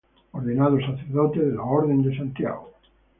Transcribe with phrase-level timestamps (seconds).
[0.31, 2.71] Ordenado sacerdote de la orden de Santiago.